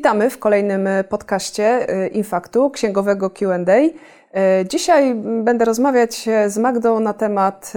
Witamy 0.00 0.30
w 0.30 0.38
kolejnym 0.38 0.88
podcaście 1.08 1.86
Infaktu, 2.12 2.70
księgowego 2.70 3.30
QA. 3.30 3.58
Dzisiaj 4.68 5.14
będę 5.14 5.64
rozmawiać 5.64 6.28
z 6.46 6.58
Magdą 6.58 7.00
na 7.00 7.12
temat 7.12 7.72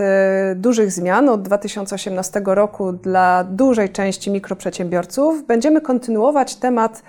dużych 0.56 0.92
zmian 0.92 1.30
od 1.30 1.42
2018 1.42 2.42
roku 2.46 2.92
dla 2.92 3.44
dużej 3.44 3.90
części 3.90 4.32
mikroprzedsiębiorców. 4.32 5.46
Będziemy 5.46 5.82
kontynuować 5.82 6.56
temat 6.56 7.04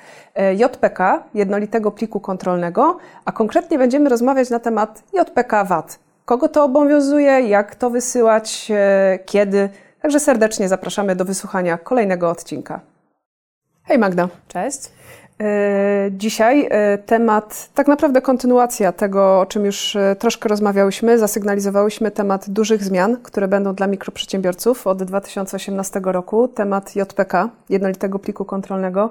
JPK, 0.56 1.22
jednolitego 1.34 1.90
pliku 1.90 2.20
kontrolnego, 2.20 2.98
a 3.24 3.32
konkretnie 3.32 3.78
będziemy 3.78 4.10
rozmawiać 4.10 4.50
na 4.50 4.58
temat 4.58 5.02
JPK 5.12 5.64
VAT. 5.64 5.98
Kogo 6.24 6.48
to 6.48 6.64
obowiązuje, 6.64 7.40
jak 7.40 7.74
to 7.74 7.90
wysyłać, 7.90 8.72
kiedy. 9.26 9.68
Także 10.02 10.20
serdecznie 10.20 10.68
zapraszamy 10.68 11.16
do 11.16 11.24
wysłuchania 11.24 11.78
kolejnego 11.78 12.30
odcinka. 12.30 12.80
Hej 13.86 13.98
Magda. 13.98 14.28
Cześć. 14.48 14.78
Dzisiaj 16.10 16.68
temat, 17.06 17.68
tak 17.74 17.88
naprawdę 17.88 18.22
kontynuacja 18.22 18.92
tego, 18.92 19.40
o 19.40 19.46
czym 19.46 19.64
już 19.64 19.96
troszkę 20.18 20.48
rozmawiałyśmy, 20.48 21.18
zasygnalizowałyśmy 21.18 22.10
temat 22.10 22.50
dużych 22.50 22.84
zmian, 22.84 23.16
które 23.22 23.48
będą 23.48 23.74
dla 23.74 23.86
mikroprzedsiębiorców 23.86 24.86
od 24.86 25.02
2018 25.02 26.00
roku, 26.04 26.48
temat 26.48 26.96
JPK, 26.96 27.48
jednolitego 27.68 28.18
pliku 28.18 28.44
kontrolnego. 28.44 29.10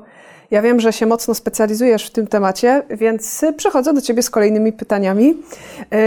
Ja 0.51 0.61
wiem, 0.61 0.79
że 0.79 0.93
się 0.93 1.05
mocno 1.05 1.33
specjalizujesz 1.33 2.07
w 2.07 2.11
tym 2.11 2.27
temacie, 2.27 2.83
więc 2.89 3.45
przechodzę 3.57 3.93
do 3.93 4.01
Ciebie 4.01 4.21
z 4.21 4.29
kolejnymi 4.29 4.73
pytaniami. 4.73 5.37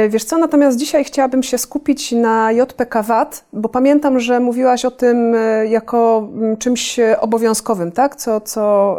Wiesz 0.08 0.24
co, 0.24 0.38
natomiast 0.38 0.76
dzisiaj 0.76 1.04
chciałabym 1.04 1.42
się 1.42 1.58
skupić 1.58 2.12
na 2.12 2.52
JPK 2.52 3.02
VAT, 3.02 3.44
bo 3.52 3.68
pamiętam, 3.68 4.20
że 4.20 4.40
mówiłaś 4.40 4.84
o 4.84 4.90
tym 4.90 5.36
jako 5.68 6.28
czymś 6.58 7.00
obowiązkowym, 7.20 7.92
tak? 7.92 8.16
Co, 8.16 8.40
co 8.40 8.96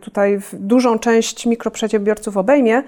tutaj 0.00 0.40
dużą 0.68 0.98
część 0.98 1.46
mikroprzedsiębiorców 1.46 2.36
obejmie. 2.36 2.82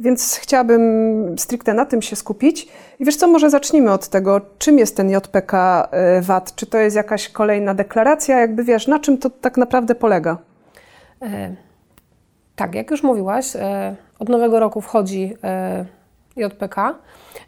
Więc 0.00 0.36
chciałabym 0.36 1.34
stricte 1.38 1.74
na 1.74 1.86
tym 1.86 2.02
się 2.02 2.16
skupić. 2.16 2.68
I 2.98 3.04
wiesz 3.04 3.16
co, 3.16 3.28
może 3.28 3.50
zacznijmy 3.50 3.92
od 3.92 4.08
tego, 4.08 4.40
czym 4.58 4.78
jest 4.78 4.96
ten 4.96 5.10
JPK 5.10 5.88
VAT? 6.20 6.54
Czy 6.54 6.66
to 6.66 6.78
jest 6.78 6.96
jakaś 6.96 7.28
kolejna 7.28 7.74
deklaracja? 7.74 8.40
Jakby 8.40 8.64
wiesz, 8.64 8.86
na 8.86 8.98
czym 8.98 9.18
to 9.18 9.30
tak 9.30 9.56
naprawdę 9.56 9.94
polega? 9.94 10.38
E, 11.22 11.54
tak, 12.56 12.74
jak 12.74 12.90
już 12.90 13.02
mówiłaś, 13.02 13.56
e, 13.56 13.96
od 14.18 14.28
nowego 14.28 14.60
roku 14.60 14.80
wchodzi 14.80 15.36
e, 15.44 15.84
JPK. 16.36 16.94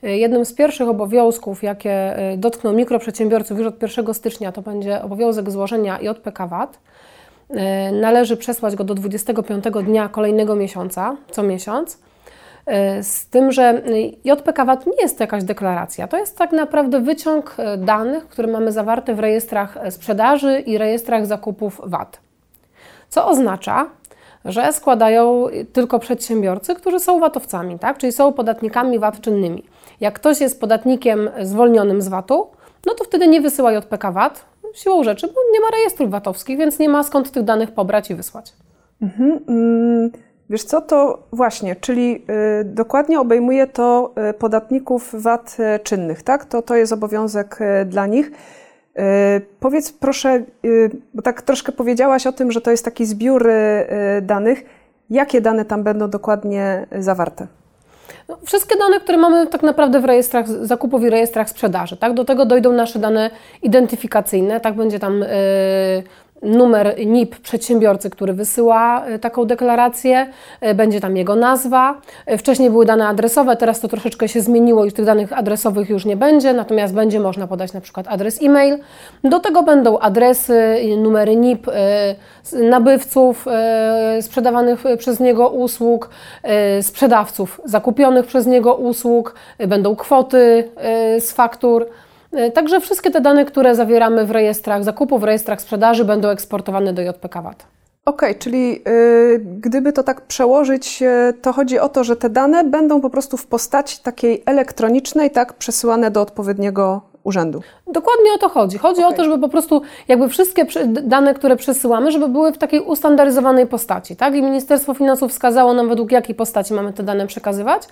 Jednym 0.02 0.44
z 0.44 0.54
pierwszych 0.54 0.88
obowiązków, 0.88 1.62
jakie 1.62 2.16
dotkną 2.36 2.72
mikroprzedsiębiorców 2.72 3.58
już 3.58 3.66
od 3.66 3.82
1 3.82 4.14
stycznia, 4.14 4.52
to 4.52 4.62
będzie 4.62 5.02
obowiązek 5.02 5.50
złożenia 5.50 5.98
JPK 6.00 6.46
VAT. 6.46 6.78
Należy 7.92 8.36
przesłać 8.36 8.76
go 8.76 8.84
do 8.84 8.94
25 8.94 9.64
dnia 9.84 10.08
kolejnego 10.08 10.56
miesiąca, 10.56 11.16
co 11.30 11.42
miesiąc. 11.42 11.98
Z 13.02 13.26
tym, 13.26 13.52
że 13.52 13.82
JPK 14.24 14.64
VAT 14.64 14.86
nie 14.86 15.02
jest 15.02 15.18
to 15.18 15.24
jakaś 15.24 15.44
deklaracja, 15.44 16.08
to 16.08 16.18
jest 16.18 16.38
tak 16.38 16.52
naprawdę 16.52 17.00
wyciąg 17.00 17.56
danych, 17.78 18.28
które 18.28 18.48
mamy 18.48 18.72
zawarte 18.72 19.14
w 19.14 19.18
rejestrach 19.18 19.78
sprzedaży 19.90 20.60
i 20.60 20.78
rejestrach 20.78 21.26
zakupów 21.26 21.80
VAT 21.84 22.20
co 23.12 23.28
oznacza, 23.28 23.86
że 24.44 24.72
składają 24.72 25.46
tylko 25.72 25.98
przedsiębiorcy, 25.98 26.74
którzy 26.74 27.00
są 27.00 27.20
VAT-owcami, 27.20 27.78
tak? 27.78 27.98
czyli 27.98 28.12
są 28.12 28.32
podatnikami 28.32 28.98
VAT 28.98 29.20
czynnymi. 29.20 29.64
Jak 30.00 30.14
ktoś 30.14 30.40
jest 30.40 30.60
podatnikiem 30.60 31.30
zwolnionym 31.42 32.02
z 32.02 32.08
VAT-u, 32.08 32.46
no 32.86 32.94
to 32.94 33.04
wtedy 33.04 33.28
nie 33.28 33.40
wysyła 33.40 33.72
JPK 33.72 34.12
VAT 34.12 34.44
siłą 34.74 35.04
rzeczy, 35.04 35.26
bo 35.26 35.40
nie 35.52 35.60
ma 35.60 35.66
rejestrów 35.72 36.10
VAT-owskich, 36.10 36.58
więc 36.58 36.78
nie 36.78 36.88
ma 36.88 37.02
skąd 37.02 37.30
tych 37.30 37.42
danych 37.42 37.70
pobrać 37.70 38.10
i 38.10 38.14
wysłać. 38.14 38.52
Mhm, 39.02 39.40
mm, 39.48 40.10
wiesz 40.50 40.64
co, 40.64 40.80
to 40.80 41.22
właśnie, 41.32 41.76
czyli 41.76 42.24
y, 42.60 42.64
dokładnie 42.64 43.20
obejmuje 43.20 43.66
to 43.66 44.14
y, 44.30 44.34
podatników 44.34 45.22
VAT 45.22 45.56
y, 45.76 45.78
czynnych, 45.78 46.22
tak? 46.22 46.44
To, 46.44 46.62
to 46.62 46.76
jest 46.76 46.92
obowiązek 46.92 47.58
dla 47.86 48.06
nich. 48.06 48.30
Powiedz 49.60 49.92
proszę, 49.92 50.42
bo 51.14 51.22
tak 51.22 51.42
troszkę 51.42 51.72
powiedziałaś 51.72 52.26
o 52.26 52.32
tym, 52.32 52.52
że 52.52 52.60
to 52.60 52.70
jest 52.70 52.84
taki 52.84 53.06
zbiór 53.06 53.48
danych. 54.22 54.64
Jakie 55.10 55.40
dane 55.40 55.64
tam 55.64 55.82
będą 55.82 56.10
dokładnie 56.10 56.86
zawarte? 56.98 57.46
No, 58.28 58.38
wszystkie 58.44 58.76
dane, 58.76 59.00
które 59.00 59.18
mamy 59.18 59.46
tak 59.46 59.62
naprawdę 59.62 60.00
w 60.00 60.04
rejestrach 60.04 60.48
zakupów 60.48 61.02
i 61.02 61.10
rejestrach 61.10 61.50
sprzedaży. 61.50 61.96
Tak? 61.96 62.14
Do 62.14 62.24
tego 62.24 62.46
dojdą 62.46 62.72
nasze 62.72 62.98
dane 62.98 63.30
identyfikacyjne, 63.62 64.60
tak 64.60 64.74
będzie 64.74 64.98
tam 64.98 65.20
yy, 65.20 65.26
numer 66.42 67.06
NIP 67.06 67.36
przedsiębiorcy, 67.40 68.10
który 68.10 68.32
wysyła 68.32 69.04
e, 69.04 69.18
taką 69.18 69.44
deklarację, 69.44 70.26
e, 70.60 70.74
będzie 70.74 71.00
tam 71.00 71.16
jego 71.16 71.36
nazwa. 71.36 72.00
E, 72.26 72.38
wcześniej 72.38 72.70
były 72.70 72.86
dane 72.86 73.08
adresowe, 73.08 73.56
teraz 73.56 73.80
to 73.80 73.88
troszeczkę 73.88 74.28
się 74.28 74.40
zmieniło 74.40 74.84
i 74.84 74.92
tych 74.92 75.04
danych 75.04 75.38
adresowych 75.38 75.90
już 75.90 76.04
nie 76.04 76.16
będzie, 76.16 76.52
natomiast 76.52 76.94
będzie 76.94 77.20
można 77.20 77.46
podać 77.46 77.72
na 77.72 77.80
przykład 77.80 78.08
adres 78.08 78.42
e-mail. 78.42 78.78
Do 79.24 79.40
tego 79.40 79.62
będą 79.62 79.98
adresy, 79.98 80.76
numery 80.98 81.36
NIP 81.36 81.66
nabywców 82.52 83.46
sprzedawanych 84.20 84.84
przez 84.98 85.20
niego 85.20 85.48
usług, 85.48 86.10
sprzedawców 86.82 87.60
zakupionych 87.64 88.26
przez 88.26 88.46
niego 88.46 88.74
usług, 88.74 89.34
będą 89.68 89.96
kwoty 89.96 90.70
z 91.18 91.32
faktur. 91.32 91.86
E, 92.32 92.50
także 92.50 92.80
wszystkie 92.80 93.10
te 93.10 93.20
dane, 93.20 93.44
które 93.44 93.74
zawieramy 93.74 94.26
w 94.26 94.30
rejestrach 94.30 94.84
zakupu, 94.84 95.18
w 95.18 95.24
rejestrach 95.24 95.60
sprzedaży, 95.60 96.04
będą 96.04 96.28
eksportowane 96.28 96.92
do 96.92 97.02
JPK 97.02 97.42
VAT. 97.42 97.66
Okej, 98.04 98.30
okay, 98.30 98.42
czyli 98.42 98.82
y, 98.88 99.40
gdyby 99.60 99.92
to 99.92 100.02
tak 100.02 100.20
przełożyć, 100.20 101.02
y, 101.02 101.34
to 101.42 101.52
chodzi 101.52 101.78
o 101.78 101.88
to, 101.88 102.04
że 102.04 102.16
te 102.16 102.30
dane 102.30 102.64
będą 102.64 103.00
po 103.00 103.10
prostu 103.10 103.36
w 103.36 103.46
postaci 103.46 103.98
takiej 104.02 104.42
elektronicznej, 104.46 105.30
tak, 105.30 105.52
przesyłane 105.52 106.10
do 106.10 106.20
odpowiedniego 106.20 107.00
urzędu. 107.24 107.62
Dokładnie 107.86 108.32
o 108.34 108.38
to 108.38 108.48
chodzi. 108.48 108.78
Chodzi 108.78 109.00
okay. 109.00 109.14
o 109.14 109.16
to, 109.16 109.24
żeby 109.24 109.38
po 109.38 109.48
prostu 109.48 109.82
jakby 110.08 110.28
wszystkie 110.28 110.66
dane, 110.86 111.34
które 111.34 111.56
przesyłamy, 111.56 112.12
żeby 112.12 112.28
były 112.28 112.52
w 112.52 112.58
takiej 112.58 112.80
ustandaryzowanej 112.80 113.66
postaci, 113.66 114.16
tak? 114.16 114.34
I 114.34 114.42
Ministerstwo 114.42 114.94
Finansów 114.94 115.30
wskazało 115.30 115.74
nam, 115.74 115.88
według 115.88 116.12
jakiej 116.12 116.34
postaci 116.34 116.74
mamy 116.74 116.92
te 116.92 117.02
dane 117.02 117.26
przekazywać. 117.26 117.82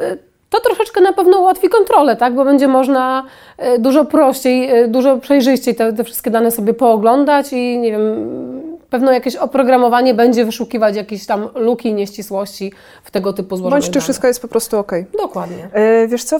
Y, 0.00 0.18
to 0.54 0.60
troszeczkę 0.60 1.00
na 1.00 1.12
pewno 1.12 1.38
ułatwi 1.38 1.68
kontrolę, 1.68 2.16
tak? 2.16 2.34
bo 2.34 2.44
będzie 2.44 2.68
można 2.68 3.24
e, 3.58 3.78
dużo 3.78 4.04
prościej, 4.04 4.70
e, 4.70 4.88
dużo 4.88 5.18
przejrzyściej 5.18 5.74
te, 5.74 5.92
te 5.92 6.04
wszystkie 6.04 6.30
dane 6.30 6.50
sobie 6.50 6.74
pooglądać 6.74 7.52
i 7.52 7.78
nie 7.78 7.90
wiem, 7.90 8.53
pewno 8.94 9.12
jakieś 9.12 9.36
oprogramowanie 9.36 10.14
będzie 10.14 10.44
wyszukiwać 10.44 10.96
jakieś 10.96 11.26
tam 11.26 11.48
luki, 11.54 11.94
nieścisłości 11.94 12.72
w 13.04 13.10
tego 13.10 13.32
typu 13.32 13.56
złożonych 13.56 13.84
Bądź 13.84 13.94
czy 13.94 14.00
wszystko 14.00 14.26
jest 14.26 14.42
po 14.42 14.48
prostu 14.48 14.78
ok. 14.78 14.92
Dokładnie. 15.18 15.68
E, 15.72 16.08
wiesz 16.08 16.24
co, 16.24 16.38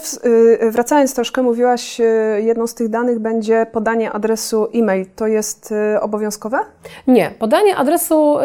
wracając 0.71 1.15
troszkę, 1.15 1.43
mówiłaś, 1.43 2.01
jedną 2.37 2.67
z 2.67 2.75
tych 2.75 2.89
danych 2.89 3.19
będzie 3.19 3.67
podanie 3.73 4.13
adresu 4.13 4.69
e-mail. 4.75 5.07
To 5.17 5.27
jest 5.27 5.75
obowiązkowe? 6.01 6.59
Nie, 7.07 7.31
podanie 7.39 7.77
adresu 7.77 8.37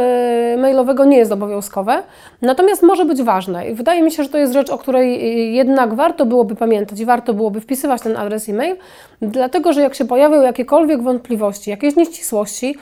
mailowego 0.58 1.06
nie 1.06 1.18
jest 1.18 1.32
obowiązkowe, 1.32 2.04
natomiast 2.42 2.84
może 2.84 3.06
być 3.06 3.24
ważne. 3.24 3.70
I 3.70 3.74
wydaje 3.74 4.02
mi 4.02 4.12
się, 4.12 4.24
że 4.24 4.30
to 4.30 4.38
jest 4.38 4.54
rzecz, 4.54 4.70
o 4.70 4.78
której 4.78 5.20
jednak 5.54 5.94
warto 5.94 6.26
byłoby 6.26 6.56
pamiętać 6.56 7.00
i 7.00 7.06
warto 7.06 7.34
byłoby 7.34 7.62
wpisywać 7.62 8.02
ten 8.02 8.18
adres 8.18 8.50
e-mail, 8.50 8.76
dlatego 9.22 9.74
że 9.74 9.82
jak 9.82 9.96
się 9.96 10.06
pojawią 10.06 10.42
jakiekolwiek 10.42 11.02
wątpliwości, 11.04 11.70
jakieś 11.70 11.96
nieścisłości, 11.96 12.76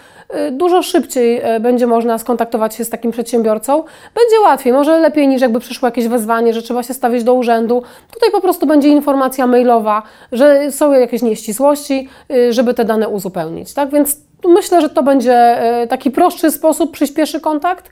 y, 0.48 0.52
dużo 0.52 0.84
szybciej 0.84 1.17
y, 1.20 1.60
będzie 1.60 1.88
można 1.88 2.18
skontaktować 2.18 2.76
się 2.76 2.86
z 2.86 2.90
takim 2.90 3.12
przedsiębiorcą, 3.12 3.84
będzie 4.16 4.40
łatwiej, 4.44 4.74
może 4.74 5.00
lepiej 5.00 5.28
niż 5.28 5.42
jakby 5.42 5.60
przyszło 5.60 5.88
jakieś 5.88 6.08
wezwanie, 6.08 6.54
że 6.54 6.62
trzeba 6.62 6.84
się 6.84 6.94
stawić 6.94 7.24
do 7.24 7.34
urzędu. 7.34 7.84
Tutaj 8.14 8.32
po 8.32 8.42
prostu 8.42 8.66
będzie 8.66 8.88
informacja 8.90 9.48
mailowa, 9.48 10.04
że 10.32 10.72
są 10.72 10.92
jakieś 10.92 11.22
nieścisłości, 11.22 12.10
y, 12.32 12.54
żeby 12.54 12.74
te 12.74 12.86
dane 12.86 13.10
uzupełnić. 13.10 13.74
Tak 13.74 13.90
więc 13.90 14.18
myślę, 14.46 14.82
że 14.82 14.90
to 14.90 15.04
będzie 15.04 15.58
taki 15.90 16.12
prostszy 16.12 16.52
sposób, 16.52 16.92
przyspieszy 16.92 17.40
kontakt. 17.40 17.92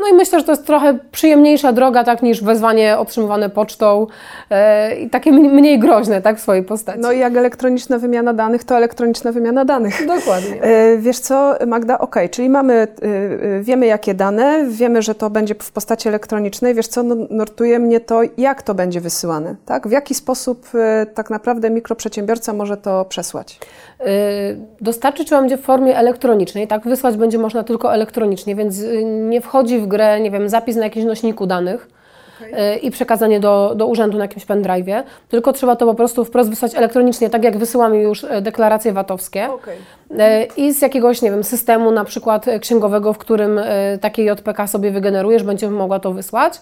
No 0.00 0.08
i 0.08 0.14
myślę, 0.14 0.38
że 0.38 0.44
to 0.44 0.52
jest 0.52 0.66
trochę 0.66 0.98
przyjemniejsza 1.12 1.72
droga, 1.72 2.04
tak, 2.04 2.22
niż 2.22 2.44
wezwanie 2.44 2.98
otrzymywane 2.98 3.50
pocztą 3.50 4.06
e, 4.50 4.96
i 4.96 5.10
takie 5.10 5.32
mniej 5.32 5.78
groźne, 5.78 6.22
tak, 6.22 6.38
w 6.38 6.40
swojej 6.40 6.62
postaci. 6.62 6.98
No 6.98 7.12
i 7.12 7.18
jak 7.18 7.36
elektroniczna 7.36 7.98
wymiana 7.98 8.32
danych, 8.32 8.64
to 8.64 8.76
elektroniczna 8.76 9.32
wymiana 9.32 9.64
danych. 9.64 10.06
Dokładnie. 10.06 10.62
E, 10.62 10.96
wiesz 10.98 11.18
co, 11.18 11.54
Magda, 11.66 11.98
ok, 11.98 12.16
czyli 12.30 12.48
mamy, 12.48 12.74
e, 12.74 12.88
wiemy 13.60 13.86
jakie 13.86 14.14
dane, 14.14 14.64
wiemy, 14.68 15.02
że 15.02 15.14
to 15.14 15.30
będzie 15.30 15.54
w 15.54 15.72
postaci 15.72 16.08
elektronicznej. 16.08 16.74
Wiesz 16.74 16.88
co, 16.88 17.02
no, 17.02 17.16
notuje 17.30 17.78
mnie 17.78 18.00
to, 18.00 18.20
jak 18.38 18.62
to 18.62 18.74
będzie 18.74 19.00
wysyłane, 19.00 19.56
tak? 19.66 19.88
W 19.88 19.90
jaki 19.90 20.14
sposób 20.14 20.68
tak 21.14 21.30
naprawdę 21.30 21.70
mikroprzedsiębiorca 21.70 22.52
może 22.52 22.76
to 22.76 23.04
przesłać? 23.04 23.58
Dostarczyć 24.80 25.30
będzie 25.30 25.56
w 25.56 25.60
formie 25.60 25.96
elektronicznej, 25.96 26.68
tak? 26.68 26.84
Wysłać 26.84 27.16
będzie 27.16 27.38
można 27.38 27.62
tylko 27.62 27.94
elektronicznie, 27.94 28.56
więc 28.56 28.80
nie 29.04 29.40
wchodzi 29.40 29.69
w 29.78 29.86
grę, 29.86 30.20
nie 30.20 30.30
wiem, 30.30 30.48
zapis 30.48 30.76
na 30.76 30.84
jakimś 30.84 31.04
nośniku 31.04 31.46
danych, 31.46 31.88
okay. 32.40 32.76
i 32.76 32.90
przekazanie 32.90 33.40
do, 33.40 33.72
do 33.76 33.86
urzędu 33.86 34.18
na 34.18 34.24
jakimś 34.24 34.46
pendrive'ie, 34.46 35.02
tylko 35.28 35.52
trzeba 35.52 35.76
to 35.76 35.86
po 35.86 35.94
prostu 35.94 36.24
wprost 36.24 36.50
wysłać 36.50 36.74
elektronicznie, 36.74 37.30
tak 37.30 37.44
jak 37.44 37.58
wysyłamy 37.58 37.98
już 37.98 38.26
deklaracje 38.42 38.92
VAT-owskie. 38.92 39.50
Okay. 39.50 39.76
I 40.56 40.74
z 40.74 40.82
jakiegoś, 40.82 41.22
nie 41.22 41.30
wiem, 41.30 41.44
systemu 41.44 41.90
na 41.90 42.04
przykład 42.04 42.46
księgowego, 42.60 43.12
w 43.12 43.18
którym 43.18 43.60
takie 44.00 44.24
JPK 44.24 44.66
sobie 44.66 44.90
wygenerujesz, 44.90 45.42
będziemy 45.42 45.76
mogła 45.76 46.00
to 46.00 46.12
wysłać. 46.12 46.60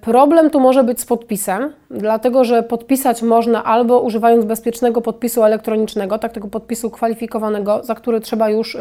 Problem 0.00 0.50
tu 0.50 0.60
może 0.60 0.84
być 0.84 1.00
z 1.00 1.06
podpisem, 1.06 1.72
dlatego 1.90 2.44
że 2.44 2.62
podpisać 2.62 3.22
można 3.22 3.64
albo 3.64 4.00
używając 4.00 4.44
bezpiecznego 4.44 5.00
podpisu 5.00 5.44
elektronicznego, 5.44 6.18
tak 6.18 6.32
tego 6.32 6.48
podpisu 6.48 6.90
kwalifikowanego, 6.90 7.84
za 7.84 7.94
który 7.94 8.20
trzeba 8.20 8.50
już 8.50 8.76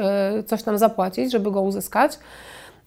coś 0.46 0.64
tam 0.64 0.78
zapłacić, 0.78 1.32
żeby 1.32 1.52
go 1.52 1.62
uzyskać. 1.62 2.20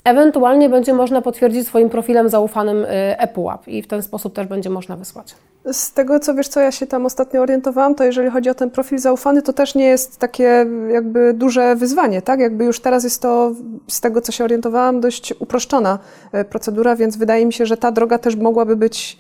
Ewentualnie 0.05 0.69
będzie 0.69 0.95
można 0.95 1.23
potwierdzić 1.23 1.67
swoim 1.67 1.91
profilem 1.91 2.29
zaufanym 2.29 2.85
e, 2.85 3.21
ePUAP 3.21 3.69
i 3.69 3.83
w 3.83 3.87
ten 3.87 4.03
sposób 4.03 4.35
też 4.35 4.47
będzie 4.47 4.71
można 4.71 4.97
wysłać. 4.97 5.35
Z 5.73 5.93
tego, 5.93 6.21
co 6.21 6.35
wiesz, 6.35 6.49
co 6.49 6.61
ja 6.61 6.73
się 6.73 6.87
tam 6.87 7.07
ostatnio 7.07 7.41
orientowałam, 7.41 7.95
to 7.95 8.05
jeżeli 8.05 8.31
chodzi 8.31 8.51
o 8.51 8.55
ten 8.55 8.71
profil 8.71 8.99
zaufany, 8.99 9.43
to 9.43 9.53
też 9.53 9.75
nie 9.75 9.85
jest 9.85 10.19
takie 10.19 10.67
jakby 10.93 11.35
duże 11.35 11.77
wyzwanie, 11.77 12.23
tak? 12.23 12.41
Jakby 12.41 12.65
już 12.65 12.81
teraz 12.81 13.05
jest 13.05 13.23
to, 13.23 13.53
z 13.89 14.01
tego, 14.01 14.21
co 14.21 14.33
się 14.33 14.45
orientowałam, 14.45 15.01
dość 15.01 15.35
uproszczona 15.39 15.99
e, 16.33 16.45
procedura, 16.45 16.97
więc 16.97 17.17
wydaje 17.17 17.47
mi 17.47 17.53
się, 17.53 17.67
że 17.67 17.77
ta 17.77 17.93
droga 17.93 18.19
też 18.19 18.37
mogłaby 18.37 18.77
być 18.77 19.19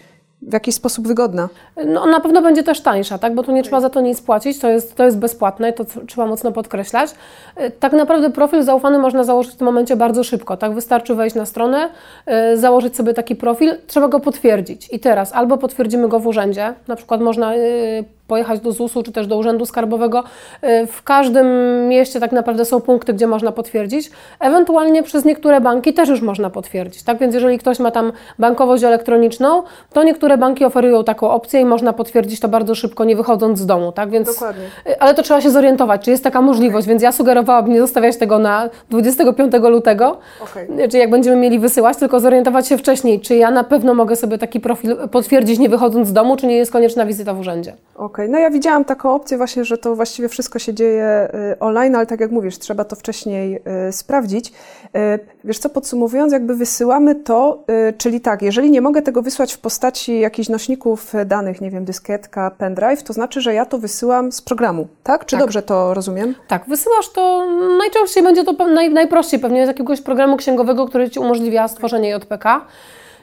w 0.49 0.53
jakiś 0.53 0.75
sposób 0.75 1.09
wygodna. 1.09 1.49
No, 1.87 2.07
na 2.07 2.21
pewno 2.21 2.43
będzie 2.43 2.63
też 2.63 2.81
tańsza, 2.81 3.19
tak? 3.19 3.35
bo 3.35 3.43
tu 3.43 3.53
nie 3.53 3.63
trzeba 3.63 3.81
za 3.81 3.91
to 3.91 4.01
nic 4.01 4.21
płacić, 4.21 4.59
to 4.59 4.69
jest, 4.69 4.95
to 4.95 5.05
jest 5.05 5.19
bezpłatne, 5.19 5.73
to 5.73 5.85
trzeba 6.07 6.27
mocno 6.27 6.53
podkreślać. 6.53 7.11
E, 7.57 7.71
tak 7.71 7.93
naprawdę 7.93 8.31
profil 8.31 8.63
zaufany 8.63 8.99
można 8.99 9.25
założyć 9.25 9.53
w 9.53 9.57
tym 9.57 9.65
momencie 9.65 9.97
bardzo 9.97 10.25
szybko. 10.25 10.57
Tak? 10.57 10.73
Wystarczy 10.73 11.15
wejść 11.15 11.37
na 11.37 11.47
stronę, 11.47 11.89
yy, 12.27 12.57
założyć 12.57 12.97
sobie 12.97 13.15
taki 13.15 13.37
profil, 13.37 13.75
trzeba 13.87 14.09
go 14.09 14.21
potwierdzić. 14.21 14.89
I 14.93 15.01
teraz 15.01 15.33
albo 15.33 15.59
potwierdzimy 15.59 16.09
go 16.09 16.21
w 16.21 16.27
urzędzie, 16.27 16.75
na 16.89 16.97
przykład 16.97 17.21
można 17.21 17.55
yy, 17.55 18.05
pojechać 18.27 18.61
do 18.61 18.73
ZUS-u 18.73 19.03
czy 19.03 19.13
też 19.13 19.27
do 19.27 19.37
Urzędu 19.37 19.67
Skarbowego. 19.67 20.25
Y, 20.65 20.87
w 20.87 21.03
każdym 21.03 21.49
mieście 21.89 22.21
tak 22.21 22.33
naprawdę 22.33 22.65
są 22.65 22.81
punkty, 22.81 23.15
gdzie 23.15 23.27
można 23.27 23.53
potwierdzić. 23.53 24.11
Ewentualnie 24.41 25.03
przez 25.03 25.25
niektóre 25.25 25.61
banki 25.61 25.95
też 25.95 26.09
już 26.09 26.21
można 26.21 26.51
potwierdzić. 26.51 27.03
Tak 27.03 27.19
więc 27.19 27.35
jeżeli 27.35 27.59
ktoś 27.59 27.79
ma 27.79 27.91
tam 27.91 28.13
bankowość 28.39 28.85
elektroniczną, 28.85 29.63
to 29.93 30.03
niektóre 30.03 30.39
banki 30.39 30.65
oferują 30.65 31.05
taką 31.05 31.31
opcję 31.31 31.61
i 31.61 31.65
można 31.65 31.93
potwierdzić 31.93 32.41
to 32.41 32.49
bardzo 32.49 32.75
szybko, 32.75 33.05
nie 33.05 33.17
wychodząc 33.17 33.59
z 33.59 33.67
domu. 33.67 33.93
Tak 33.93 34.11
więc, 34.11 34.27
Dokładnie. 34.27 34.65
Y, 34.87 35.01
ale 35.01 35.15
to 35.15 35.23
trzeba 35.23 35.41
się 35.41 35.51
zorientować, 35.51 36.05
czy 36.05 36.11
jest 36.11 36.25
taka 36.25 36.41
możliwość, 36.41 36.85
okay. 36.85 36.93
więc 36.93 37.03
ja 37.03 37.13
sugerowałabym 37.13 37.73
nie 37.73 37.81
zostawiać 37.81 38.17
tego 38.17 38.39
na 38.39 38.69
25 38.91 39.53
lutego, 39.63 40.19
okay. 40.43 40.89
czy 40.89 40.99
jak 40.99 41.11
będziemy 41.11 41.37
mieli 41.37 41.59
wysyłać, 41.59 41.97
tylko 41.97 42.21
zorientować 42.21 42.69
się 42.69 42.79
wcześniej, 42.79 43.21
czy 43.21 43.37
ja 43.37 43.51
na 43.51 43.65
pewno 43.65 43.95
mogę 43.95 44.17
sobie 44.17 44.39
taki 44.39 44.61
profil 44.61 44.97
potwierdzić 45.11 45.59
nie 45.59 45.69
wychodząc 45.69 46.09
z 46.09 46.13
domu, 46.13 46.37
czy 46.37 46.47
nie 46.47 46.57
jest 46.57 46.73
konieczna 46.73 47.07
wizyta 47.07 47.35
w 47.35 47.39
urzędzie. 47.39 47.73
Okay 47.97 48.14
okay. 48.15 48.29
no 48.29 48.39
ja 48.39 48.51
widziałam 48.51 48.85
taką 48.85 49.15
opcję 49.15 49.37
właśnie, 49.37 49.65
że 49.65 49.79
to 49.79 49.97
właściwie 49.97 50.29
wszystko 50.29 50.59
się 50.59 50.75
dzieje 50.75 51.29
y, 51.53 51.59
online, 51.59 51.97
ale 51.97 52.07
tak 52.07 52.21
jak 52.21 52.31
mówisz, 52.31 52.59
trzeba 52.59 52.85
to 52.85 52.97
wcześniej 52.97 53.61
y, 53.89 53.93
sprawdzić. 53.93 54.49
Y, 54.49 55.19
wiesz 55.45 55.59
co, 55.59 55.69
podsumowując, 55.69 56.33
jakby 56.33 56.55
wysyłamy 56.55 57.15
to, 57.15 57.65
czyli 57.99 58.21
tak, 58.21 58.43
jeżeli 58.43 58.71
nie 58.71 58.81
mogę 58.81 59.03
tego 59.03 59.23
wysłać 59.23 59.55
w 59.55 59.59
postaci 59.59 60.21
jakichś 60.21 60.49
nośników 60.49 61.13
danych, 61.27 61.61
nie 61.61 61.71
wiem, 61.71 61.85
dyskietka, 61.85 62.51
pendrive, 62.51 63.03
to 63.03 63.13
znaczy, 63.13 63.41
że 63.41 63.55
ja 63.55 63.67
to 63.67 63.79
wysyłam 63.79 64.33
z 64.33 64.43
programu, 64.43 64.89
tak? 65.03 65.27
Czy 65.27 65.37
tak. 65.37 65.41
dobrze 65.41 65.63
to 65.63 65.95
rozumiem? 65.95 66.35
Tak, 66.49 66.65
wysyłasz 66.69 67.09
to, 67.13 67.47
najczęściej 67.79 68.23
będzie 68.23 68.45
to 68.45 68.67
naj, 68.67 68.91
najprościej 68.91 69.41
pewnie 69.41 69.65
z 69.67 69.69
jakiegoś 69.69 70.01
programu 70.01 70.37
księgowego, 70.37 70.87
który 70.87 71.11
Ci 71.11 71.21
umożliwia 71.21 71.69
stworzenie 71.69 72.11
JPK. 72.11 72.67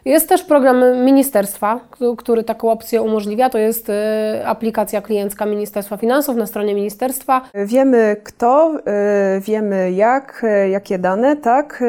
Jest 0.05 0.29
też 0.29 0.43
program 0.43 1.05
ministerstwa, 1.05 1.79
który 2.17 2.43
taką 2.43 2.71
opcję 2.71 3.01
umożliwia. 3.01 3.49
To 3.49 3.57
jest 3.57 3.89
y, 3.89 3.93
aplikacja 4.45 5.01
kliencka 5.01 5.45
Ministerstwa 5.45 5.97
Finansów 5.97 6.35
na 6.35 6.45
stronie 6.45 6.75
ministerstwa. 6.75 7.41
Wiemy 7.65 8.15
kto, 8.23 8.77
y, 9.37 9.41
wiemy 9.41 9.91
jak, 9.91 10.43
y, 10.43 10.69
jakie 10.69 10.99
dane, 10.99 11.35
tak? 11.35 11.83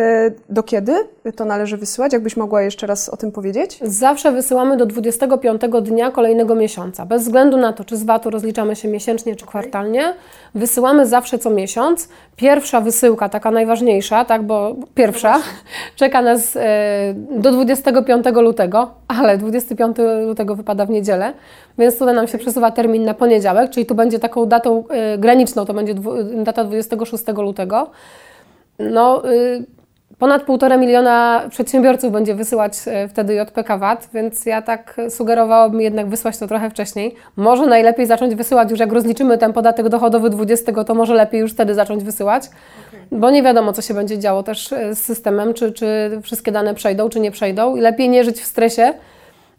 Do 0.49 0.63
kiedy 0.63 0.93
to 1.37 1.45
należy 1.45 1.77
wysyłać? 1.77 2.13
Jakbyś 2.13 2.37
mogła 2.37 2.63
jeszcze 2.63 2.87
raz 2.87 3.09
o 3.09 3.17
tym 3.17 3.33
powiedzieć? 3.33 3.79
Zawsze 3.83 4.33
wysyłamy 4.33 4.77
do 4.77 4.87
25 4.87 5.63
dnia 5.83 6.11
kolejnego 6.11 6.55
miesiąca. 6.55 7.07
Bez 7.07 7.23
względu 7.23 7.57
na 7.57 7.73
to, 7.73 7.85
czy 7.85 7.97
z 7.97 8.05
VAT-u 8.05 8.31
rozliczamy 8.31 8.77
się 8.77 8.89
miesięcznie 8.89 9.37
czy 9.37 9.47
kwartalnie, 9.47 10.15
wysyłamy 10.55 11.07
zawsze 11.07 11.39
co 11.39 11.51
miesiąc. 11.51 12.09
Pierwsza 12.37 12.81
wysyłka, 12.81 13.29
taka 13.29 13.51
najważniejsza, 13.51 14.25
tak, 14.25 14.43
bo 14.43 14.77
pierwsza, 14.95 15.39
no 15.39 15.43
czeka 15.97 16.23
nas 16.23 16.59
do 17.31 17.53
25 17.53 18.23
25 18.23 18.37
lutego, 18.37 18.91
ale 19.09 19.39
25 19.39 19.97
lutego 20.27 20.57
wypada 20.57 20.87
w 20.87 20.91
niedzielę, 20.91 21.33
więc 21.79 21.99
tutaj 21.99 22.15
nam 22.15 22.29
się 22.29 22.39
przesuwa 22.39 22.71
termin 22.71 23.05
na 23.05 23.15
poniedziałek, 23.15 23.71
czyli 23.71 23.87
tu 23.87 23.95
będzie 23.95 24.19
taką 24.19 24.47
datą 24.47 24.85
y, 25.15 25.19
graniczną, 25.19 25.65
to 25.65 25.75
będzie 25.75 25.95
data 26.45 26.65
26 26.65 27.25
lutego. 27.37 27.91
No, 28.79 29.31
y, 29.31 29.67
ponad 30.23 30.47
1,5 30.47 30.79
miliona 30.79 31.43
przedsiębiorców 31.51 32.13
będzie 32.13 32.35
wysyłać 32.35 32.73
y, 33.05 33.09
wtedy 33.09 33.35
JPK 33.35 33.79
VAT, 33.79 34.09
więc 34.15 34.47
ja 34.47 34.63
tak 34.63 35.01
sugerowałabym 35.09 35.81
jednak 35.81 36.09
wysłać 36.09 36.39
to 36.39 36.47
trochę 36.47 36.71
wcześniej. 36.71 37.15
Może 37.37 37.67
najlepiej 37.67 38.07
zacząć 38.07 38.35
wysyłać 38.35 38.71
już 38.71 38.81
jak 38.81 38.93
rozliczymy 38.93 39.39
ten 39.39 39.53
podatek 39.53 39.89
dochodowy 39.89 40.31
20, 40.31 40.85
to 40.85 40.95
może 40.95 41.15
lepiej 41.15 41.41
już 41.41 41.53
wtedy 41.53 41.75
zacząć 41.75 42.05
wysyłać 42.05 42.45
bo 43.13 43.31
nie 43.31 43.43
wiadomo, 43.43 43.73
co 43.73 43.83
się 43.83 43.95
będzie 43.95 44.19
działo 44.19 44.43
też 44.43 44.73
e, 44.73 44.95
z 44.95 44.99
systemem, 44.99 45.55
czy, 45.55 45.73
czy 45.73 46.21
wszystkie 46.23 46.53
dane 46.53 46.75
przejdą, 46.75 47.09
czy 47.09 47.21
nie 47.21 47.31
przejdą 47.31 47.77
i 47.77 47.81
lepiej 47.81 48.09
nie 48.09 48.25
żyć 48.25 48.41
w 48.41 48.47
stresie. 48.47 48.93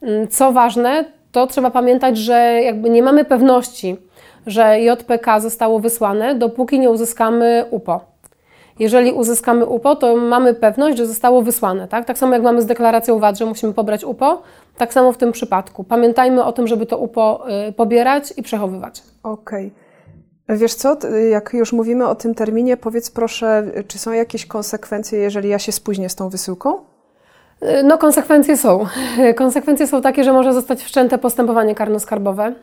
Mm, 0.02 0.28
co 0.28 0.52
ważne, 0.52 1.06
to 1.32 1.48
trzeba 1.48 1.72
pamiętać, 1.72 2.18
że 2.18 2.62
jakby 2.64 2.90
nie 2.90 3.04
mamy 3.04 3.26
pewności, 3.26 3.98
że 4.48 4.80
JPK 4.80 5.40
zostało 5.40 5.80
wysłane, 5.80 6.36
dopóki 6.36 6.80
nie 6.80 6.90
uzyskamy 6.90 7.66
UPO. 7.72 8.13
Jeżeli 8.80 9.12
uzyskamy 9.12 9.66
UPO, 9.66 9.96
to 9.96 10.16
mamy 10.16 10.54
pewność, 10.54 10.98
że 10.98 11.06
zostało 11.06 11.42
wysłane. 11.42 11.88
Tak, 11.88 12.06
tak 12.06 12.18
samo 12.18 12.34
jak 12.34 12.44
mamy 12.44 12.62
z 12.62 12.66
deklaracją 12.66 13.20
VAT, 13.20 13.38
że 13.38 13.46
musimy 13.46 13.74
pobrać 13.74 14.04
UPO, 14.04 14.42
tak 14.78 14.94
samo 14.94 15.12
w 15.12 15.18
tym 15.18 15.32
przypadku. 15.32 15.84
Pamiętajmy 15.84 16.44
o 16.44 16.54
tym, 16.54 16.68
żeby 16.68 16.86
to 16.86 16.98
UPO 16.98 17.46
y, 17.70 17.74
pobierać 17.74 18.34
i 18.38 18.44
przechowywać. 18.44 19.04
Okej. 19.24 19.72
Okay. 20.48 20.58
Wiesz 20.58 20.74
co, 20.74 20.98
jak 21.30 21.54
już 21.54 21.74
mówimy 21.74 22.08
o 22.08 22.16
tym 22.16 22.36
terminie, 22.36 22.78
powiedz 22.78 23.12
proszę, 23.12 23.64
czy 23.88 24.00
są 24.00 24.12
jakieś 24.12 24.46
konsekwencje, 24.46 25.20
jeżeli 25.20 25.50
ja 25.50 25.60
się 25.60 25.72
spóźnię 25.72 26.10
z 26.10 26.16
tą 26.16 26.30
wysyłką? 26.30 26.78
No, 27.84 27.98
konsekwencje 27.98 28.58
są. 28.58 28.86
Konsekwencje 29.36 29.88
są 29.88 30.02
takie, 30.02 30.24
że 30.24 30.34
może 30.34 30.54
zostać 30.54 30.84
wszczęte 30.84 31.18
postępowanie 31.18 31.76
karno-skarbowe 31.76 32.54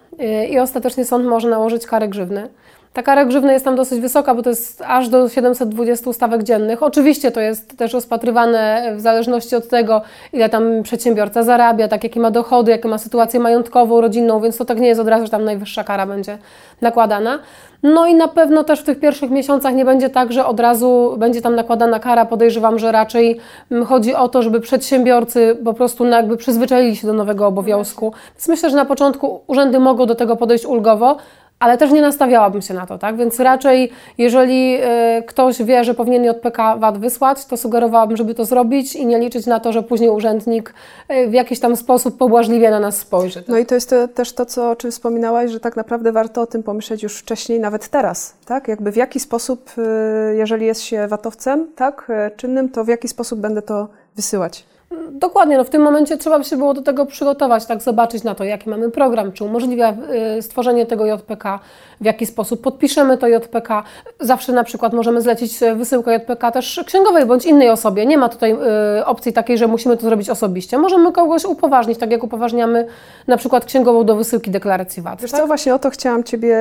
i 0.50 0.58
ostatecznie 0.58 1.04
sąd 1.04 1.26
może 1.26 1.48
nałożyć 1.48 1.86
karę 1.86 2.08
grzywny. 2.08 2.48
Ta 2.92 3.02
kara 3.02 3.24
grzywny 3.24 3.52
jest 3.52 3.64
tam 3.64 3.76
dosyć 3.76 4.00
wysoka, 4.00 4.34
bo 4.34 4.42
to 4.42 4.50
jest 4.50 4.82
aż 4.86 5.08
do 5.08 5.28
720 5.28 6.12
stawek 6.12 6.42
dziennych. 6.42 6.82
Oczywiście 6.82 7.30
to 7.30 7.40
jest 7.40 7.76
też 7.76 7.92
rozpatrywane 7.92 8.92
w 8.96 9.00
zależności 9.00 9.56
od 9.56 9.68
tego, 9.68 10.02
ile 10.32 10.48
tam 10.48 10.82
przedsiębiorca 10.82 11.42
zarabia, 11.42 11.88
tak 11.88 12.04
jakie 12.04 12.20
ma 12.20 12.30
dochody, 12.30 12.70
jaką 12.70 12.88
ma 12.88 12.98
sytuację 12.98 13.40
majątkową, 13.40 14.00
rodzinną, 14.00 14.40
więc 14.40 14.56
to 14.56 14.64
tak 14.64 14.80
nie 14.80 14.88
jest 14.88 15.00
od 15.00 15.08
razu, 15.08 15.24
że 15.24 15.30
tam 15.30 15.44
najwyższa 15.44 15.84
kara 15.84 16.06
będzie 16.06 16.38
nakładana. 16.80 17.38
No 17.82 18.06
i 18.06 18.14
na 18.14 18.28
pewno 18.28 18.64
też 18.64 18.80
w 18.80 18.84
tych 18.84 19.00
pierwszych 19.00 19.30
miesiącach 19.30 19.74
nie 19.74 19.84
będzie 19.84 20.10
tak, 20.10 20.32
że 20.32 20.46
od 20.46 20.60
razu 20.60 21.14
będzie 21.18 21.42
tam 21.42 21.54
nakładana 21.54 21.98
kara. 21.98 22.24
Podejrzewam, 22.24 22.78
że 22.78 22.92
raczej 22.92 23.40
mm, 23.70 23.84
chodzi 23.84 24.14
o 24.14 24.28
to, 24.28 24.42
żeby 24.42 24.60
przedsiębiorcy 24.60 25.56
po 25.64 25.74
prostu 25.74 26.06
jakby 26.06 26.36
przyzwyczaili 26.36 26.96
się 26.96 27.06
do 27.06 27.12
nowego 27.12 27.46
obowiązku. 27.46 28.12
Więc 28.34 28.48
myślę, 28.48 28.70
że 28.70 28.76
na 28.76 28.84
początku 28.84 29.40
urzędy 29.46 29.78
mogą 29.78 30.06
do 30.06 30.14
tego 30.14 30.36
podejść 30.36 30.66
ulgowo, 30.66 31.16
ale 31.60 31.78
też 31.78 31.90
nie 31.90 32.02
nastawiałabym 32.02 32.62
się 32.62 32.74
na 32.74 32.86
to, 32.86 32.98
tak? 32.98 33.16
Więc 33.16 33.40
raczej, 33.40 33.90
jeżeli 34.18 34.76
y, 35.18 35.22
ktoś 35.22 35.62
wie, 35.62 35.84
że 35.84 35.94
powinien 35.94 36.24
JPK 36.24 36.76
VAT 36.76 36.98
wysłać, 36.98 37.44
to 37.44 37.56
sugerowałabym, 37.56 38.16
żeby 38.16 38.34
to 38.34 38.44
zrobić 38.44 38.96
i 38.96 39.06
nie 39.06 39.18
liczyć 39.18 39.46
na 39.46 39.60
to, 39.60 39.72
że 39.72 39.82
później 39.82 40.10
urzędnik 40.10 40.74
y, 41.10 41.28
w 41.28 41.32
jakiś 41.32 41.60
tam 41.60 41.76
sposób 41.76 42.18
pobłażliwie 42.18 42.70
na 42.70 42.80
nas 42.80 42.96
spojrzy. 42.96 43.44
No 43.48 43.58
i 43.58 43.66
to 43.66 43.74
jest 43.74 43.90
to, 43.90 44.08
też 44.08 44.32
to, 44.32 44.46
co, 44.46 44.70
o 44.70 44.76
czym 44.76 44.90
wspominałaś, 44.90 45.50
że 45.50 45.60
tak 45.60 45.76
naprawdę 45.76 46.12
warto 46.12 46.40
o 46.42 46.46
tym 46.46 46.62
pomyśleć 46.62 47.02
już 47.02 47.18
wcześniej, 47.18 47.60
nawet 47.60 47.88
teraz, 47.88 48.34
tak? 48.46 48.68
Jakby 48.68 48.92
w 48.92 48.96
jaki 48.96 49.20
sposób, 49.20 49.70
y, 49.78 50.36
jeżeli 50.36 50.66
jest 50.66 50.82
się 50.82 51.08
VAT-owcem, 51.08 51.66
tak, 51.76 52.12
czynnym, 52.36 52.68
to 52.68 52.84
w 52.84 52.88
jaki 52.88 53.08
sposób 53.08 53.40
będę 53.40 53.62
to 53.62 53.88
wysyłać. 54.16 54.64
Dokładnie, 55.10 55.56
no 55.56 55.64
w 55.64 55.70
tym 55.70 55.82
momencie 55.82 56.16
trzeba 56.16 56.38
by 56.38 56.44
się 56.44 56.56
było 56.56 56.74
do 56.74 56.82
tego 56.82 57.06
przygotować, 57.06 57.66
tak 57.66 57.82
zobaczyć 57.82 58.24
na 58.24 58.34
to, 58.34 58.44
jaki 58.44 58.70
mamy 58.70 58.90
program, 58.90 59.32
czy 59.32 59.44
umożliwia 59.44 59.94
y, 60.38 60.42
stworzenie 60.42 60.86
tego 60.86 61.06
JPK, 61.06 61.58
w 62.00 62.04
jaki 62.04 62.26
sposób 62.26 62.60
podpiszemy 62.60 63.18
to 63.18 63.28
JPK. 63.28 63.82
Zawsze 64.20 64.52
na 64.52 64.64
przykład 64.64 64.92
możemy 64.92 65.22
zlecić 65.22 65.62
y, 65.62 65.74
wysyłkę 65.74 66.14
JPK 66.14 66.50
też 66.52 66.80
księgowej 66.86 67.26
bądź 67.26 67.46
innej 67.46 67.70
osobie. 67.70 68.06
Nie 68.06 68.18
ma 68.18 68.28
tutaj 68.28 68.56
y, 68.98 69.04
opcji 69.04 69.32
takiej, 69.32 69.58
że 69.58 69.66
musimy 69.66 69.96
to 69.96 70.02
zrobić 70.02 70.30
osobiście. 70.30 70.78
Możemy 70.78 71.12
kogoś 71.12 71.44
upoważnić, 71.44 71.98
tak 71.98 72.10
jak 72.10 72.24
upoważniamy 72.24 72.86
na 73.26 73.36
przykład 73.36 73.64
księgową 73.64 74.04
do 74.04 74.16
wysyłki 74.16 74.50
deklaracji 74.50 75.02
VAT. 75.02 75.20
Wiesz 75.22 75.30
tak? 75.30 75.40
co, 75.40 75.46
właśnie 75.46 75.74
o 75.74 75.78
to 75.78 75.90
chciałam 75.90 76.24
Ciebie 76.24 76.56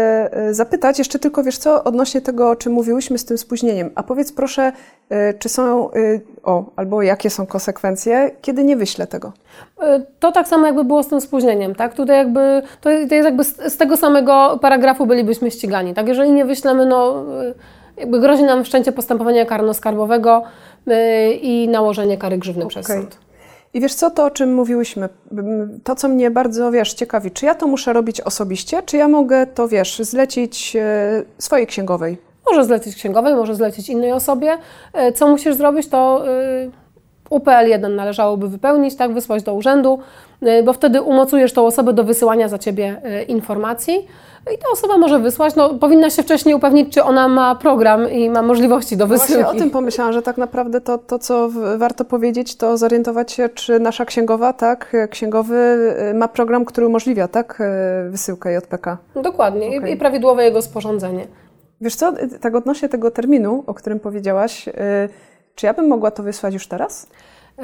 zapytać. 0.51 0.99
Jeszcze 0.99 1.19
tylko, 1.19 1.43
wiesz 1.43 1.57
co, 1.57 1.83
odnośnie 1.83 2.21
tego, 2.21 2.49
o 2.49 2.55
czym 2.55 2.73
mówiłyśmy 2.73 3.17
z 3.17 3.25
tym 3.25 3.37
spóźnieniem. 3.37 3.89
A 3.95 4.03
powiedz 4.03 4.31
proszę, 4.31 4.71
czy 5.39 5.49
są, 5.49 5.91
y, 5.93 6.21
o, 6.43 6.65
albo 6.75 7.01
jakie 7.01 7.29
są 7.29 7.45
konsekwencje, 7.45 8.31
kiedy 8.41 8.63
nie 8.63 8.77
wyślę 8.77 9.07
tego? 9.07 9.33
Y, 9.83 10.05
to 10.19 10.31
tak 10.31 10.47
samo 10.47 10.65
jakby 10.65 10.83
było 10.83 11.03
z 11.03 11.07
tym 11.07 11.21
spóźnieniem, 11.21 11.75
tak? 11.75 11.93
Tutaj 11.93 12.17
jakby, 12.17 12.61
to 12.81 12.89
jest 12.89 13.11
jakby 13.11 13.43
z, 13.43 13.73
z 13.73 13.77
tego 13.77 13.97
samego 13.97 14.59
paragrafu 14.61 15.05
bylibyśmy 15.05 15.51
ścigani, 15.51 15.93
tak? 15.93 16.07
Jeżeli 16.07 16.31
nie 16.31 16.45
wyślemy, 16.45 16.85
no 16.85 17.25
jakby 17.97 18.19
grozi 18.19 18.43
nam 18.43 18.63
wszczęcie 18.63 18.91
postępowania 18.91 19.45
karno-skarbowego 19.45 20.41
i 21.41 21.67
nałożenie 21.71 22.17
kary 22.17 22.37
grzywny 22.37 22.65
okay. 22.65 22.69
przez 22.69 22.87
sąd. 22.87 23.17
I 23.73 23.81
wiesz 23.81 23.93
co, 23.93 24.09
to 24.09 24.25
o 24.25 24.31
czym 24.31 24.53
mówiłyśmy, 24.53 25.09
to 25.83 25.95
co 25.95 26.07
mnie 26.07 26.31
bardzo, 26.31 26.71
wiesz, 26.71 26.93
ciekawi, 26.93 27.31
czy 27.31 27.45
ja 27.45 27.55
to 27.55 27.67
muszę 27.67 27.93
robić 27.93 28.21
osobiście, 28.21 28.83
czy 28.83 28.97
ja 28.97 29.07
mogę 29.07 29.47
to, 29.47 29.67
wiesz, 29.67 29.99
zlecić 29.99 30.77
swojej 31.37 31.67
księgowej? 31.67 32.28
Może 32.49 32.65
zlecić 32.65 32.95
księgowej, 32.95 33.35
może 33.35 33.55
zlecić 33.55 33.89
innej 33.89 34.11
osobie. 34.11 34.57
E, 34.93 35.11
co 35.11 35.27
musisz 35.27 35.55
zrobić, 35.55 35.89
to 35.89 36.23
y, 36.27 36.71
UPL-1 37.29 37.95
należałoby 37.95 38.49
wypełnić, 38.49 38.95
tak, 38.95 39.13
wysłać 39.13 39.43
do 39.43 39.53
urzędu, 39.53 39.99
y, 40.43 40.63
bo 40.63 40.73
wtedy 40.73 41.01
umocujesz 41.01 41.53
tą 41.53 41.65
osobę 41.65 41.93
do 41.93 42.03
wysyłania 42.03 42.47
za 42.47 42.57
Ciebie 42.57 43.01
informacji 43.27 44.07
i 44.55 44.57
ta 44.57 44.65
osoba 44.73 44.97
może 44.97 45.19
wysłać, 45.19 45.55
no 45.55 45.69
powinna 45.69 46.09
się 46.09 46.23
wcześniej 46.23 46.55
upewnić, 46.55 46.93
czy 46.93 47.03
ona 47.03 47.27
ma 47.27 47.55
program 47.55 48.11
i 48.11 48.29
ma 48.29 48.41
możliwości 48.41 48.97
do 48.97 49.07
wysyłki. 49.07 49.33
No 49.33 49.39
właśnie 49.39 49.57
o 49.57 49.61
tym 49.61 49.69
pomyślałam, 49.69 50.13
że 50.13 50.21
tak 50.21 50.37
naprawdę 50.37 50.81
to, 50.81 50.97
to 50.97 51.19
co 51.19 51.49
warto 51.77 52.05
powiedzieć, 52.05 52.55
to 52.55 52.77
zorientować 52.77 53.31
się, 53.31 53.49
czy 53.49 53.79
nasza 53.79 54.05
księgowa, 54.05 54.53
tak, 54.53 54.95
księgowy 55.09 55.77
ma 56.13 56.27
program, 56.27 56.65
który 56.65 56.87
umożliwia, 56.87 57.27
tak, 57.27 57.61
wysyłkę 58.09 58.53
JPK. 58.53 58.97
Dokładnie 59.15 59.77
okay. 59.77 59.91
i 59.91 59.97
prawidłowe 59.97 60.43
jego 60.43 60.61
sporządzenie. 60.61 61.27
Wiesz 61.81 61.95
co, 61.95 62.13
tak 62.41 62.55
odnośnie 62.55 62.89
tego 62.89 63.11
terminu, 63.11 63.63
o 63.67 63.73
którym 63.73 63.99
powiedziałaś, 63.99 64.67
y, 64.67 64.71
czy 65.55 65.65
ja 65.65 65.73
bym 65.73 65.87
mogła 65.87 66.11
to 66.11 66.23
wysłać 66.23 66.53
już 66.53 66.67
teraz? 66.67 67.07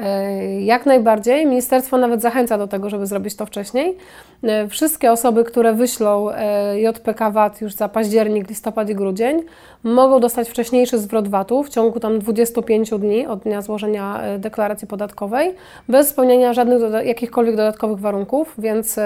E, 0.02 0.60
jak 0.60 0.86
najbardziej. 0.86 1.46
Ministerstwo 1.46 1.98
nawet 1.98 2.22
zachęca 2.22 2.58
do 2.58 2.66
tego, 2.66 2.90
żeby 2.90 3.06
zrobić 3.06 3.36
to 3.36 3.46
wcześniej. 3.46 3.96
E, 4.42 4.68
wszystkie 4.68 5.12
osoby, 5.12 5.44
które 5.44 5.74
wyślą 5.74 6.30
e, 6.30 6.80
JPK 6.80 7.30
VAT 7.30 7.60
już 7.60 7.74
za 7.74 7.88
październik, 7.88 8.48
listopad 8.48 8.90
i 8.90 8.94
grudzień, 8.94 9.42
mogą 9.82 10.20
dostać 10.20 10.48
wcześniejszy 10.48 10.98
zwrot 10.98 11.28
VAT-u 11.28 11.62
w 11.62 11.68
ciągu 11.68 12.00
tam 12.00 12.18
25 12.18 12.90
dni 12.90 13.26
od 13.26 13.38
dnia 13.42 13.62
złożenia 13.62 14.20
deklaracji 14.38 14.88
podatkowej, 14.88 15.54
bez 15.88 16.08
spełnienia 16.08 16.52
żadnych 16.52 16.82
jakichkolwiek 17.04 17.56
dodatkowych 17.56 17.98
warunków, 17.98 18.54
więc 18.58 18.98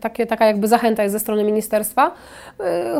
takie, 0.00 0.26
taka 0.26 0.46
jakby 0.46 0.68
zachęta 0.68 1.02
jest 1.02 1.12
ze 1.12 1.20
strony 1.20 1.44
ministerstwa. 1.44 2.10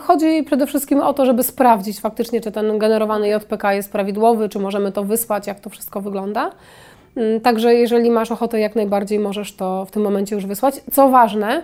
Chodzi 0.02 0.42
przede 0.42 0.66
wszystkim 0.66 1.00
o 1.00 1.14
to, 1.14 1.26
żeby 1.26 1.42
sprawdzić 1.42 2.00
faktycznie, 2.00 2.40
czy 2.40 2.52
ten 2.52 2.78
generowany 2.78 3.28
JPK 3.28 3.73
jest 3.73 3.92
prawidłowy, 3.92 4.49
czy 4.49 4.59
możemy 4.59 4.92
to 4.92 5.04
wysłać, 5.04 5.47
jak 5.47 5.61
to 5.61 5.71
wszystko 5.71 6.00
wygląda. 6.00 6.50
Mm, 7.17 7.41
także 7.41 7.75
jeżeli 7.75 8.11
masz 8.11 8.33
ochotę, 8.33 8.61
jak 8.61 8.77
najbardziej 8.77 9.19
możesz 9.19 9.57
to 9.57 9.85
w 9.85 9.91
tym 9.91 10.03
momencie 10.03 10.35
już 10.35 10.47
wysłać. 10.47 10.81
Co 10.93 11.09
ważne, 11.09 11.62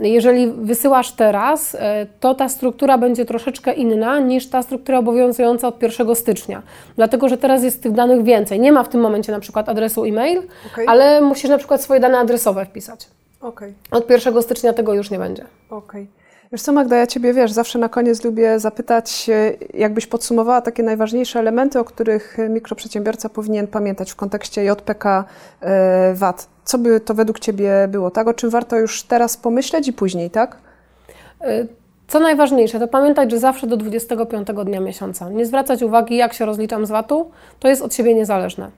jeżeli 0.00 0.52
wysyłasz 0.52 1.12
teraz, 1.12 1.74
e, 1.74 2.06
to 2.20 2.34
ta 2.34 2.48
struktura 2.48 2.98
będzie 2.98 3.24
troszeczkę 3.24 3.72
inna 3.72 4.18
niż 4.18 4.46
ta 4.46 4.62
struktura 4.62 4.98
obowiązująca 4.98 5.68
od 5.68 5.82
1 5.82 6.14
stycznia. 6.14 6.62
Dlatego, 6.96 7.28
że 7.28 7.38
teraz 7.38 7.62
jest 7.62 7.82
tych 7.82 7.92
danych 7.92 8.22
więcej. 8.22 8.60
Nie 8.60 8.72
ma 8.72 8.82
w 8.82 8.88
tym 8.88 9.00
momencie 9.00 9.32
na 9.32 9.40
przykład 9.40 9.68
adresu 9.68 10.04
e-mail, 10.04 10.42
okay. 10.72 10.84
ale 10.88 11.20
musisz 11.20 11.50
na 11.50 11.58
przykład 11.58 11.82
swoje 11.82 12.00
dane 12.00 12.18
adresowe 12.18 12.64
wpisać. 12.64 13.08
Okay. 13.40 13.74
Od 13.90 14.10
1 14.10 14.42
stycznia 14.42 14.72
tego 14.72 14.94
już 14.94 15.10
nie 15.10 15.18
będzie. 15.18 15.44
Okay. 15.70 16.06
Wiesz 16.52 16.62
co, 16.62 16.72
Magda, 16.72 16.96
ja 16.96 17.06
Ciebie, 17.06 17.34
wiesz, 17.34 17.52
zawsze 17.52 17.78
na 17.78 17.88
koniec 17.88 18.24
lubię 18.24 18.58
zapytać, 18.58 19.30
jakbyś 19.74 20.06
podsumowała 20.06 20.60
takie 20.60 20.82
najważniejsze 20.82 21.38
elementy, 21.38 21.78
o 21.78 21.84
których 21.84 22.36
mikroprzedsiębiorca 22.48 23.28
powinien 23.28 23.66
pamiętać 23.66 24.12
w 24.12 24.16
kontekście 24.16 24.64
JPK 24.64 25.24
e, 25.60 26.14
VAT. 26.14 26.48
Co 26.64 26.78
by 26.78 27.00
to 27.00 27.14
według 27.14 27.38
Ciebie 27.38 27.88
było, 27.88 28.10
tak? 28.10 28.28
O 28.28 28.34
czym 28.34 28.50
warto 28.50 28.78
już 28.78 29.02
teraz 29.02 29.36
pomyśleć 29.36 29.88
i 29.88 29.92
później, 29.92 30.30
tak? 30.30 30.56
E, 31.40 31.66
co 32.08 32.20
najważniejsze, 32.20 32.80
to 32.80 32.88
pamiętać, 32.88 33.30
że 33.30 33.38
zawsze 33.38 33.66
do 33.66 33.76
25 33.76 34.48
dnia 34.64 34.80
miesiąca. 34.80 35.28
Nie 35.28 35.46
zwracać 35.46 35.82
uwagi, 35.82 36.16
jak 36.16 36.32
się 36.32 36.44
rozliczam 36.44 36.86
z 36.86 36.90
VAT-u, 36.90 37.30
to 37.60 37.68
jest 37.68 37.82
od 37.82 37.94
siebie 37.94 38.14
niezależne. 38.14 38.70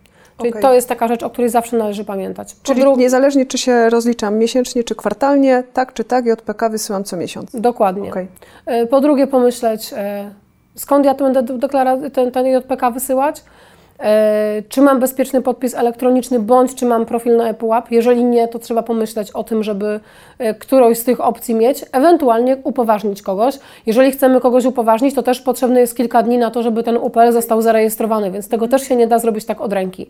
Czyli 0.42 0.50
okay. 0.50 0.62
to 0.62 0.74
jest 0.74 0.88
taka 0.88 1.08
rzecz, 1.08 1.22
o 1.22 1.30
której 1.30 1.50
zawsze 1.50 1.76
należy 1.76 2.04
pamiętać. 2.04 2.54
Po 2.54 2.60
Czyli 2.62 2.96
niezależnie, 2.96 3.46
czy 3.46 3.58
się 3.58 3.90
rozliczam 3.90 4.38
miesięcznie, 4.38 4.84
czy 4.84 4.94
kwartalnie, 4.94 5.62
tak 5.72 5.92
czy 5.92 6.04
tak, 6.04 6.26
JPK 6.26 6.68
wysyłam 6.68 7.04
co 7.04 7.16
miesiąc. 7.16 7.50
Dokładnie. 7.54 8.10
Okay. 8.10 8.26
Po 8.90 9.00
drugie, 9.00 9.26
pomyśleć, 9.26 9.92
e, 9.96 10.30
skąd 10.74 11.06
ja 11.06 11.14
będę 11.14 11.58
ten, 12.12 12.30
ten 12.30 12.46
JPK 12.46 12.90
wysyłać, 12.90 13.42
czy 14.68 14.82
mam 14.82 15.00
bezpieczny 15.00 15.42
podpis 15.42 15.74
elektroniczny, 15.74 16.40
bądź 16.40 16.74
czy 16.74 16.86
mam 16.86 17.06
profil 17.06 17.36
na 17.36 17.48
ePUAP. 17.48 17.90
Jeżeli 17.90 18.24
nie, 18.24 18.48
to 18.48 18.58
trzeba 18.58 18.82
pomyśleć 18.82 19.30
o 19.30 19.44
tym, 19.44 19.62
żeby 19.62 20.00
e, 20.38 20.54
którąś 20.54 20.98
z 20.98 21.04
tych 21.04 21.20
opcji 21.20 21.54
mieć, 21.54 21.84
ewentualnie 21.92 22.56
upoważnić 22.64 23.22
kogoś. 23.22 23.58
Jeżeli 23.86 24.12
chcemy 24.12 24.40
kogoś 24.40 24.64
upoważnić, 24.64 25.14
to 25.14 25.22
też 25.22 25.40
potrzebne 25.40 25.80
jest 25.80 25.96
kilka 25.96 26.22
dni 26.22 26.38
na 26.38 26.50
to, 26.50 26.62
żeby 26.62 26.82
ten 26.82 26.96
UPL 26.96 27.32
został 27.32 27.62
zarejestrowany, 27.62 28.30
więc 28.30 28.48
tego 28.48 28.68
też 28.68 28.82
się 28.82 28.96
nie 28.96 29.06
da 29.06 29.18
zrobić 29.18 29.44
tak 29.44 29.60
od 29.60 29.72
ręki. 29.72 30.06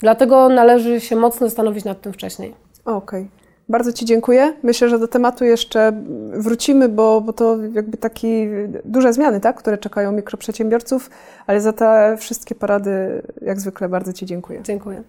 Dlatego 0.00 0.48
należy 0.48 1.00
się 1.00 1.16
mocno 1.16 1.46
zastanowić 1.46 1.84
nad 1.84 2.00
tym 2.00 2.12
wcześniej. 2.12 2.54
Okej. 2.84 2.96
Okay. 2.96 3.45
Bardzo 3.68 3.92
Ci 3.92 4.04
dziękuję. 4.04 4.52
Myślę, 4.62 4.88
że 4.88 4.98
do 4.98 5.08
tematu 5.08 5.44
jeszcze 5.44 5.92
wrócimy, 6.32 6.88
bo, 6.88 7.20
bo 7.20 7.32
to 7.32 7.56
jakby 7.72 7.96
takie 7.96 8.48
duże 8.84 9.12
zmiany, 9.12 9.40
tak, 9.40 9.56
które 9.56 9.78
czekają 9.78 10.12
mikroprzedsiębiorców, 10.12 11.10
ale 11.46 11.60
za 11.60 11.72
te 11.72 12.16
wszystkie 12.18 12.54
porady, 12.54 13.22
jak 13.42 13.60
zwykle, 13.60 13.88
bardzo 13.88 14.12
Ci 14.12 14.26
dziękuję. 14.26 14.60
Dziękuję. 14.62 15.02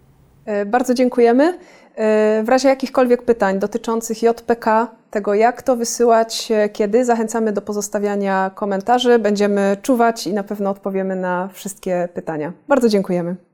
E, 0.45 0.65
bardzo 0.65 0.93
dziękujemy. 0.93 1.57
E, 1.95 2.43
w 2.43 2.49
razie 2.49 2.69
jakichkolwiek 2.69 3.21
pytań 3.21 3.59
dotyczących 3.59 4.23
JPK, 4.23 4.87
tego 5.11 5.33
jak 5.33 5.61
to 5.61 5.75
wysyłać, 5.75 6.49
kiedy, 6.73 7.05
zachęcamy 7.05 7.51
do 7.53 7.61
pozostawiania 7.61 8.51
komentarzy. 8.55 9.19
Będziemy 9.19 9.77
czuwać 9.81 10.27
i 10.27 10.33
na 10.33 10.43
pewno 10.43 10.69
odpowiemy 10.69 11.15
na 11.15 11.49
wszystkie 11.53 12.09
pytania. 12.13 12.53
Bardzo 12.67 12.89
dziękujemy. 12.89 13.46